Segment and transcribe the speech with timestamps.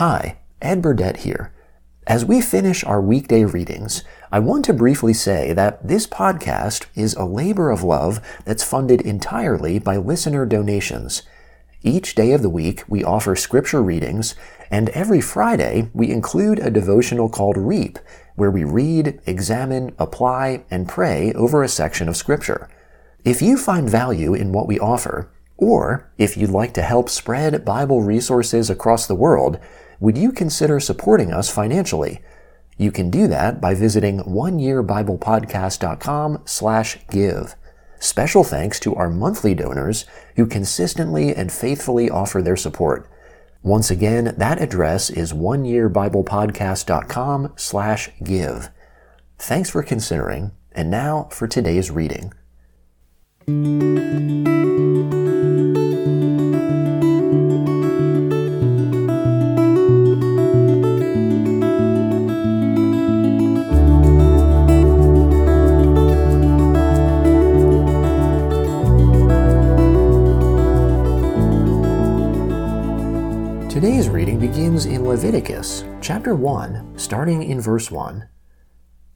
[0.00, 1.52] Hi, Ed Burdett here.
[2.06, 4.02] As we finish our weekday readings,
[4.32, 9.02] I want to briefly say that this podcast is a labor of love that's funded
[9.02, 11.22] entirely by listener donations.
[11.82, 14.34] Each day of the week, we offer scripture readings,
[14.70, 17.98] and every Friday, we include a devotional called Reap,
[18.36, 22.70] where we read, examine, apply, and pray over a section of scripture.
[23.22, 27.66] If you find value in what we offer, or if you'd like to help spread
[27.66, 29.60] Bible resources across the world,
[30.00, 32.20] would you consider supporting us financially?
[32.78, 37.54] You can do that by visiting oneyearbiblepodcast.com slash give.
[37.98, 43.06] Special thanks to our monthly donors who consistently and faithfully offer their support.
[43.62, 48.70] Once again, that address is oneyearbiblepodcast.com slash give.
[49.38, 52.32] Thanks for considering, and now for today's reading.
[74.86, 78.26] In Leviticus, chapter 1, starting in verse 1.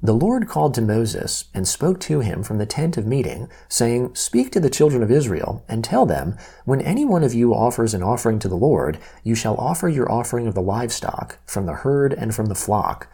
[0.03, 4.15] The Lord called to Moses and spoke to him from the tent of meeting, saying,
[4.15, 7.95] Speak to the children of Israel, and tell them, When any one of you offers
[7.95, 11.73] an offering to the Lord, you shall offer your offering of the livestock, from the
[11.73, 13.09] herd and from the flock.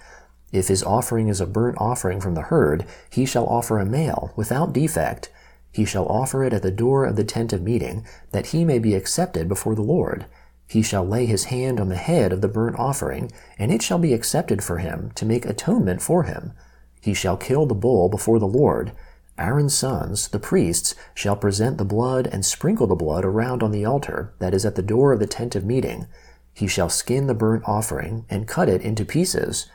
[0.50, 4.32] If his offering is a burnt offering from the herd, he shall offer a male,
[4.34, 5.30] without defect.
[5.70, 8.80] He shall offer it at the door of the tent of meeting, that he may
[8.80, 10.26] be accepted before the Lord.
[10.70, 13.98] He shall lay his hand on the head of the burnt offering, and it shall
[13.98, 16.52] be accepted for him to make atonement for him.
[17.00, 18.92] He shall kill the bull before the Lord.
[19.36, 23.84] Aaron's sons, the priests, shall present the blood and sprinkle the blood around on the
[23.84, 26.06] altar that is at the door of the tent of meeting.
[26.54, 29.66] He shall skin the burnt offering and cut it into pieces.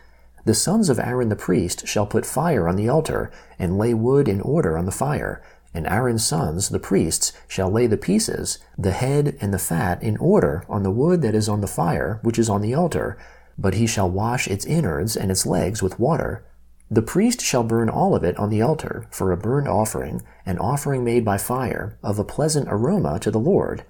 [0.45, 4.29] The sons of Aaron the priest shall put fire on the altar and lay wood
[4.29, 5.43] in order on the fire
[5.75, 10.17] and Aaron's sons, the priests, shall lay the pieces, the head and the fat, in
[10.17, 13.17] order on the wood that is on the fire, which is on the altar,
[13.57, 16.45] but he shall wash its innards and its legs with water.
[16.89, 20.59] The priest shall burn all of it on the altar for a burnt offering, an
[20.59, 23.83] offering made by fire, of a pleasant aroma to the Lord.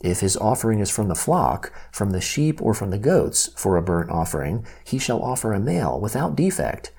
[0.00, 3.76] If his offering is from the flock, from the sheep or from the goats, for
[3.76, 6.90] a burnt offering, he shall offer a male without defect.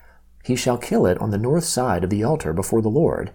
[0.44, 3.32] He shall kill it on the north side of the altar before the Lord,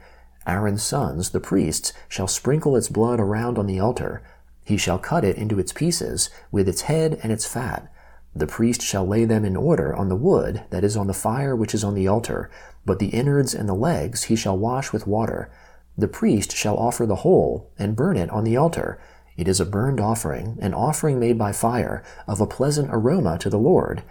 [0.48, 4.22] Aaron's sons, the priests, shall sprinkle its blood around on the altar.
[4.64, 7.92] He shall cut it into its pieces, with its head and its fat.
[8.34, 11.54] The priest shall lay them in order on the wood that is on the fire
[11.54, 12.50] which is on the altar,
[12.86, 15.50] but the innards and the legs he shall wash with water.
[15.96, 18.98] The priest shall offer the whole, and burn it on the altar.
[19.36, 23.50] It is a burned offering, an offering made by fire, of a pleasant aroma to
[23.50, 24.02] the Lord.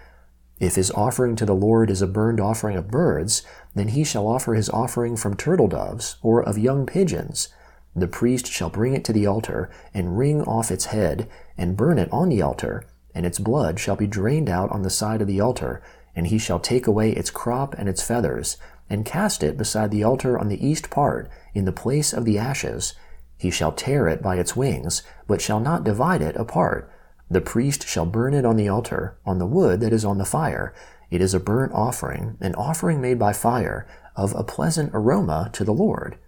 [0.60, 3.42] If his offering to the Lord is a burned offering of birds,
[3.74, 7.48] then he shall offer his offering from turtle doves or of young pigeons.
[7.94, 11.98] The priest shall bring it to the altar and wring off its head and burn
[11.98, 15.28] it on the altar, and its blood shall be drained out on the side of
[15.28, 15.80] the altar,
[16.14, 18.56] and he shall take away its crop and its feathers,
[18.90, 22.38] and cast it beside the altar on the east part, in the place of the
[22.38, 22.94] ashes.
[23.36, 26.90] He shall tear it by its wings, but shall not divide it apart
[27.30, 30.24] the priest shall burn it on the altar, on the wood that is on the
[30.24, 30.74] fire.
[31.10, 35.64] It is a burnt offering, an offering made by fire, of a pleasant aroma to
[35.64, 36.18] the Lord.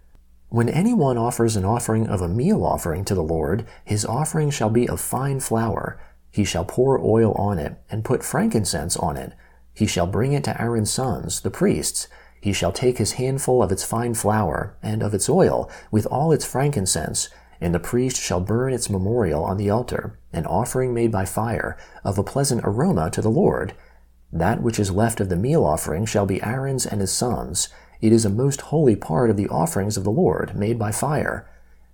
[0.49, 4.69] When anyone offers an offering of a meal offering to the Lord, his offering shall
[4.69, 5.99] be of fine flour.
[6.29, 9.33] He shall pour oil on it, and put frankincense on it.
[9.73, 12.07] He shall bring it to Aaron's sons, the priests.
[12.41, 16.31] He shall take his handful of its fine flour, and of its oil, with all
[16.31, 17.29] its frankincense,
[17.61, 21.77] and the priest shall burn its memorial on the altar, an offering made by fire,
[22.03, 23.73] of a pleasant aroma to the Lord.
[24.33, 27.69] That which is left of the meal offering shall be Aaron's and his sons.
[28.01, 31.47] It is a most holy part of the offerings of the Lord, made by fire.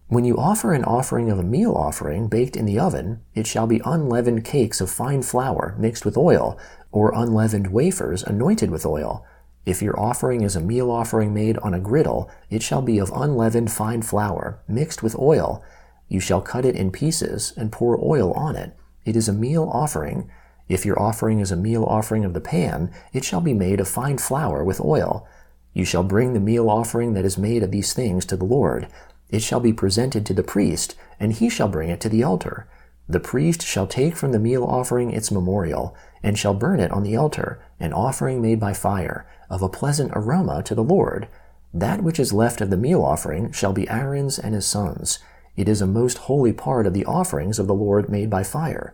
[0.08, 3.68] When you offer an offering of a meal offering baked in the oven, it shall
[3.68, 6.58] be unleavened cakes of fine flour mixed with oil,
[6.94, 9.26] or unleavened wafers anointed with oil.
[9.68, 13.12] If your offering is a meal offering made on a griddle, it shall be of
[13.14, 15.62] unleavened fine flour, mixed with oil.
[16.08, 18.78] You shall cut it in pieces, and pour oil on it.
[19.04, 20.32] It is a meal offering.
[20.70, 23.90] If your offering is a meal offering of the pan, it shall be made of
[23.90, 25.28] fine flour with oil.
[25.74, 28.88] You shall bring the meal offering that is made of these things to the Lord.
[29.30, 32.70] It shall be presented to the priest, and he shall bring it to the altar.
[33.10, 37.04] The priest shall take from the meal offering its memorial, and shall burn it on
[37.04, 41.28] the altar, an offering made by fire, of a pleasant aroma to the Lord.
[41.74, 45.20] That which is left of the meal offering shall be Aaron's and his sons.
[45.56, 48.94] It is a most holy part of the offerings of the Lord made by fire.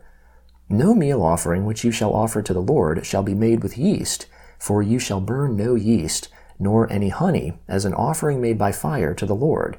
[0.69, 4.27] No meal offering which you shall offer to the Lord shall be made with yeast,
[4.60, 6.30] for you shall burn no yeast,
[6.60, 9.77] nor any honey, as an offering made by fire to the Lord.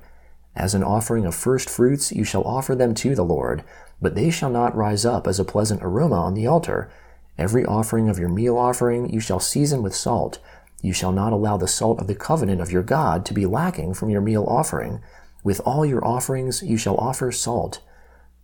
[0.57, 3.65] As an offering of first fruits you shall offer them to the Lord,
[4.01, 6.91] but they shall not rise up as a pleasant aroma on the altar.
[7.37, 10.39] Every offering of your meal offering you shall season with salt.
[10.83, 13.95] You shall not allow the salt of the covenant of your God to be lacking
[13.95, 15.01] from your meal offering.
[15.43, 17.81] With all your offerings you shall offer salt.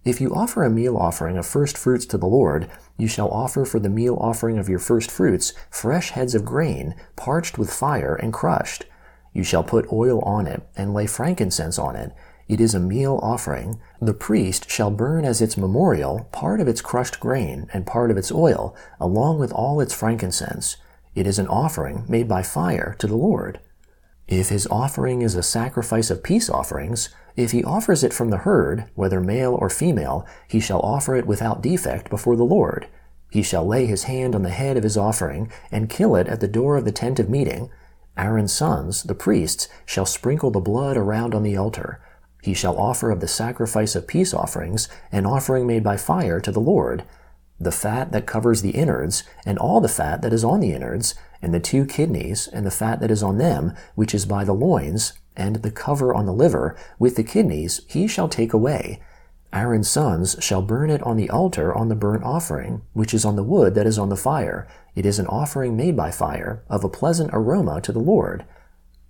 [0.04, 3.66] If you offer a meal offering of first fruits to the Lord, you shall offer
[3.66, 8.14] for the meal offering of your first fruits fresh heads of grain, parched with fire
[8.14, 8.86] and crushed.
[9.32, 12.12] You shall put oil on it, and lay frankincense on it.
[12.48, 13.80] It is a meal offering.
[14.00, 18.16] The priest shall burn as its memorial part of its crushed grain and part of
[18.16, 20.76] its oil, along with all its frankincense.
[21.14, 23.60] It is an offering made by fire to the Lord.
[24.26, 28.38] If his offering is a sacrifice of peace offerings, if he offers it from the
[28.38, 32.88] herd, whether male or female, he shall offer it without defect before the Lord.
[33.30, 36.40] He shall lay his hand on the head of his offering, and kill it at
[36.40, 37.70] the door of the tent of meeting.
[38.16, 42.00] Aaron's sons, the priests, shall sprinkle the blood around on the altar.
[42.42, 46.52] He shall offer of the sacrifice of peace offerings an offering made by fire to
[46.52, 47.04] the Lord,
[47.58, 51.14] the fat that covers the innards, and all the fat that is on the innards,
[51.42, 54.54] and the two kidneys, and the fat that is on them, which is by the
[54.54, 59.00] loins, and the cover on the liver, with the kidneys, he shall take away.
[59.52, 63.36] Aaron's sons shall burn it on the altar on the burnt offering, which is on
[63.36, 64.68] the wood that is on the fire.
[64.94, 68.44] It is an offering made by fire, of a pleasant aroma to the Lord.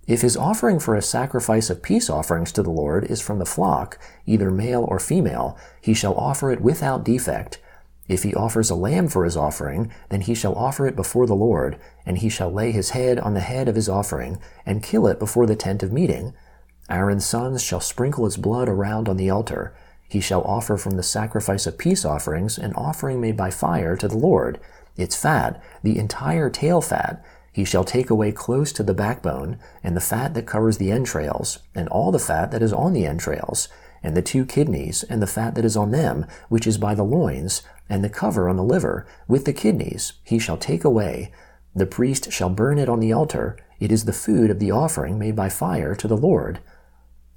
[0.07, 3.45] If his offering for a sacrifice of peace offerings to the Lord is from the
[3.45, 7.59] flock, either male or female, he shall offer it without defect.
[8.07, 11.35] If he offers a lamb for his offering, then he shall offer it before the
[11.35, 15.05] Lord, and he shall lay his head on the head of his offering, and kill
[15.07, 16.33] it before the tent of meeting.
[16.89, 19.73] Aaron's sons shall sprinkle its blood around on the altar.
[20.11, 24.09] He shall offer from the sacrifice of peace offerings an offering made by fire to
[24.09, 24.59] the Lord.
[24.97, 27.23] Its fat, the entire tail fat,
[27.53, 31.59] he shall take away close to the backbone, and the fat that covers the entrails,
[31.73, 33.69] and all the fat that is on the entrails,
[34.03, 37.05] and the two kidneys, and the fat that is on them, which is by the
[37.05, 41.31] loins, and the cover on the liver, with the kidneys, he shall take away.
[41.73, 43.57] The priest shall burn it on the altar.
[43.79, 46.59] It is the food of the offering made by fire to the Lord.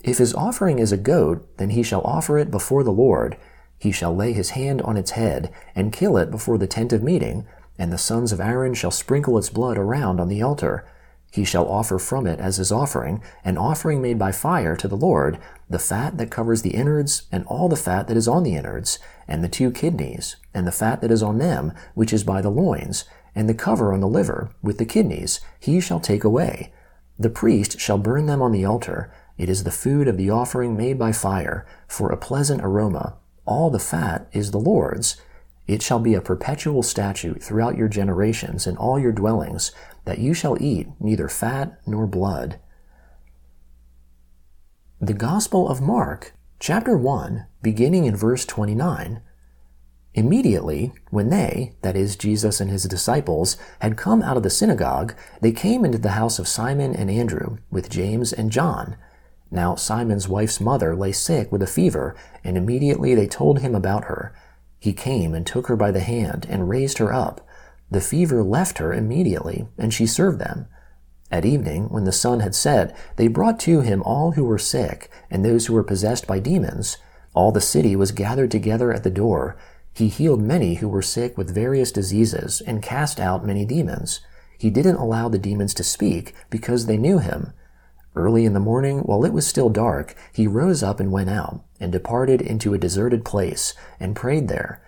[0.04, 3.38] If his offering is a goat, then he shall offer it before the Lord.
[3.78, 7.02] He shall lay his hand on its head, and kill it before the tent of
[7.02, 7.46] meeting,
[7.78, 10.86] and the sons of Aaron shall sprinkle its blood around on the altar.
[11.32, 14.96] He shall offer from it as his offering, an offering made by fire to the
[14.96, 15.38] Lord,
[15.70, 18.98] the fat that covers the innards, and all the fat that is on the innards,
[19.26, 22.50] and the two kidneys, and the fat that is on them, which is by the
[22.50, 26.74] loins, and the cover on the liver, with the kidneys, he shall take away.
[27.18, 29.10] The priest shall burn them on the altar.
[29.36, 33.16] It is the food of the offering made by fire, for a pleasant aroma.
[33.46, 35.16] All the fat is the Lord's.
[35.66, 39.72] It shall be a perpetual statute throughout your generations in all your dwellings,
[40.04, 42.60] that you shall eat neither fat nor blood.
[45.00, 49.20] The Gospel of Mark, chapter 1, beginning in verse 29.
[50.14, 55.14] Immediately, when they, that is, Jesus and his disciples, had come out of the synagogue,
[55.40, 58.96] they came into the house of Simon and Andrew, with James and John.
[59.54, 64.06] Now Simon's wife's mother lay sick with a fever, and immediately they told him about
[64.06, 64.34] her.
[64.80, 67.40] He came and took her by the hand and raised her up.
[67.88, 70.66] The fever left her immediately, and she served them.
[71.30, 75.08] At evening, when the sun had set, they brought to him all who were sick,
[75.30, 76.96] and those who were possessed by demons.
[77.32, 79.56] All the city was gathered together at the door.
[79.92, 84.18] He healed many who were sick with various diseases, and cast out many demons.
[84.58, 87.52] He didn't allow the demons to speak, because they knew him.
[88.16, 91.64] Early in the morning, while it was still dark, he rose up and went out,
[91.80, 94.80] and departed into a deserted place, and prayed there.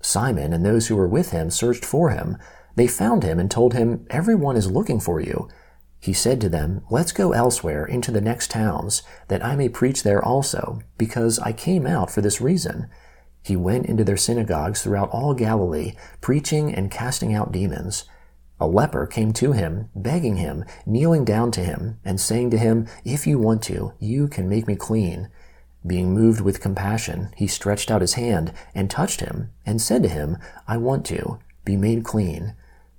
[0.00, 2.36] Simon and those who were with him searched for him.
[2.76, 5.48] They found him and told him, Everyone is looking for you.
[5.98, 10.04] He said to them, Let's go elsewhere into the next towns, that I may preach
[10.04, 12.88] there also, because I came out for this reason.
[13.42, 18.04] He went into their synagogues throughout all Galilee, preaching and casting out demons.
[18.60, 22.86] A leper came to him, begging him, kneeling down to him, and saying to him,
[23.04, 25.28] If you want to, you can make me clean.
[25.86, 30.08] Being moved with compassion, he stretched out his hand and touched him, and said to
[30.08, 32.54] him, I want to, be made clean.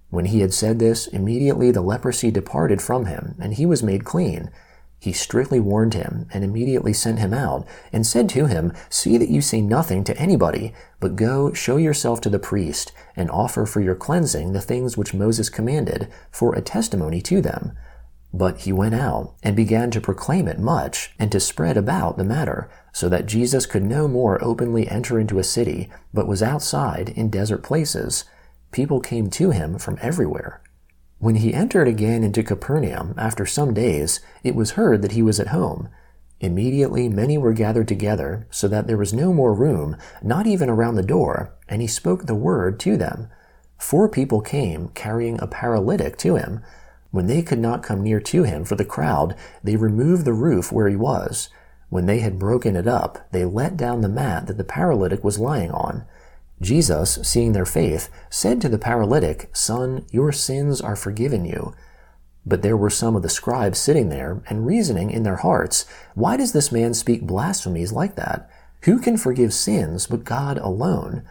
[0.09, 4.05] When he had said this, immediately the leprosy departed from him, and he was made
[4.05, 4.49] clean.
[5.01, 9.29] He strictly warned him, and immediately sent him out, and said to him, See that
[9.29, 13.79] you say nothing to anybody, but go, show yourself to the priest, and offer for
[13.79, 17.77] your cleansing the things which Moses commanded, for a testimony to them.
[18.33, 22.25] But he went out, and began to proclaim it much, and to spread about the
[22.25, 22.69] matter.
[22.91, 27.29] so that Jesus could no more openly enter into a city, but was outside in
[27.29, 28.25] desert places.
[28.71, 30.61] People came to him from everywhere.
[31.19, 35.37] When he entered again into Capernaum after some days, it was heard that he was
[35.37, 35.89] at home.
[36.39, 40.95] Immediately many were gathered together, so that there was no more room, not even around
[40.95, 43.27] the door, and he spoke the word to them.
[43.77, 46.61] Four people came, carrying a paralytic to him.
[47.11, 50.71] When they could not come near to him for the crowd, they removed the roof
[50.71, 51.49] where he was.
[51.89, 55.39] When they had broken it up, they let down the mat that the paralytic was
[55.39, 56.05] lying on.
[56.61, 61.73] Jesus, seeing their faith, said to the paralytic, Son, your sins are forgiven you.
[62.45, 65.85] But there were some of the scribes sitting there and reasoning in their hearts,
[66.15, 68.49] Why does this man speak blasphemies like that?
[68.83, 71.23] Who can forgive sins but God alone?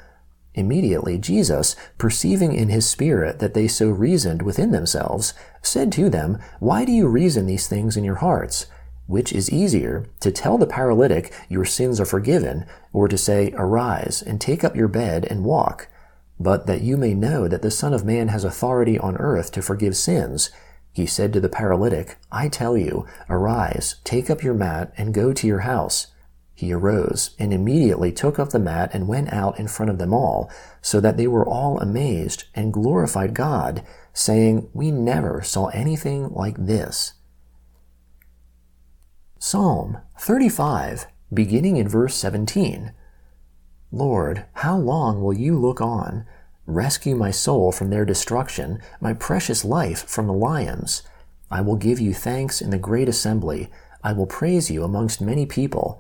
[0.55, 6.39] Immediately Jesus, perceiving in his spirit that they so reasoned within themselves, said to them,
[6.59, 8.67] Why do you reason these things in your hearts?
[9.09, 14.23] Which is easier, to tell the paralytic, Your sins are forgiven, or to say, Arise,
[14.23, 15.89] and take up your bed and walk?
[16.39, 19.63] But that you may know that the Son of Man has authority on earth to
[19.63, 20.51] forgive sins,
[20.99, 25.33] he said to the paralytic, I tell you, arise, take up your mat, and go
[25.33, 26.09] to your house.
[26.55, 30.13] He arose, and immediately took up the mat and went out in front of them
[30.13, 30.51] all,
[30.83, 36.57] so that they were all amazed and glorified God, saying, We never saw anything like
[36.59, 37.13] this.
[39.51, 42.93] Psalm 35, beginning in verse 17.
[43.91, 46.27] Lord, how long will you look on?
[46.67, 51.03] Rescue my soul from their destruction, my precious life from the lions.
[51.51, 53.71] I will give you thanks in the great assembly.
[54.05, 55.99] I will praise you amongst many people.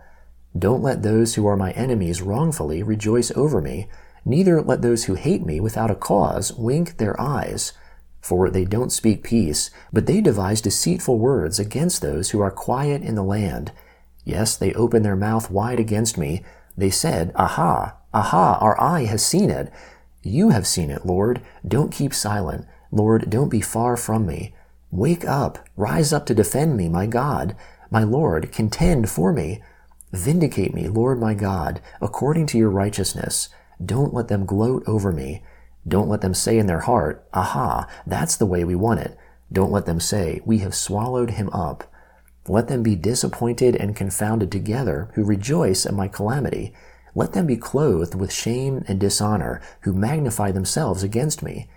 [0.54, 3.88] Don't let those who are my enemies wrongfully rejoice over me,
[4.26, 7.72] neither let those who hate me without a cause wink their eyes.
[8.28, 13.00] For they don't speak peace, but they devise deceitful words against those who are quiet
[13.00, 13.72] in the land.
[14.22, 16.44] Yes, they open their mouth wide against me.
[16.76, 19.72] They said, Aha, aha, our eye has seen it.
[20.22, 21.40] You have seen it, Lord.
[21.66, 22.66] Don't keep silent.
[22.92, 24.54] Lord, don't be far from me.
[24.90, 25.66] Wake up.
[25.74, 27.56] Rise up to defend me, my God.
[27.90, 29.62] My Lord, contend for me.
[30.12, 33.48] Vindicate me, Lord my God, according to your righteousness.
[33.82, 35.42] Don't let them gloat over me.
[35.88, 39.16] Don't let them say in their heart, Aha, that's the way we want it.
[39.50, 41.90] Don't let them say, We have swallowed him up.
[42.46, 46.72] Let them be disappointed and confounded together who rejoice at my calamity.
[47.14, 51.68] Let them be clothed with shame and dishonor, who magnify themselves against me.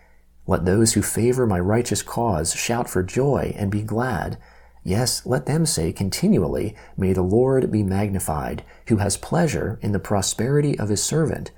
[0.48, 4.38] Let those who favor my righteous cause shout for joy and be glad.
[4.84, 10.00] Yes, let them say continually, May the Lord be magnified, who has pleasure in the
[10.00, 11.52] prosperity of his servant.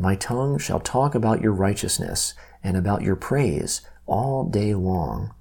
[0.00, 2.32] My tongue shall talk about your righteousness
[2.64, 5.34] and about your praise all day long.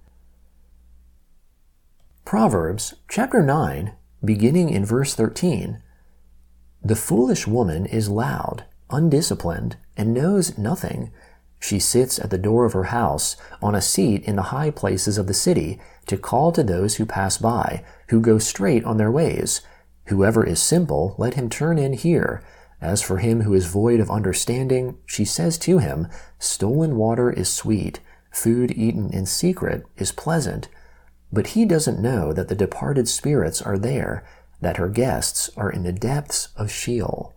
[2.26, 5.82] Proverbs chapter 9, beginning in verse 13.
[6.84, 11.14] The foolish woman is loud, undisciplined, and knows nothing.
[11.62, 15.18] She sits at the door of her house, on a seat in the high places
[15.18, 19.12] of the city, to call to those who pass by, who go straight on their
[19.12, 19.62] ways.
[20.08, 22.44] Whoever is simple, let him turn in here.
[22.82, 26.08] As for him who is void of understanding, she says to him,
[26.38, 28.00] Stolen water is sweet,
[28.32, 30.70] food eaten in secret is pleasant.
[31.32, 34.24] But he doesn't know that the departed spirits are there
[34.62, 37.34] that her guests are in the depths of Sheol.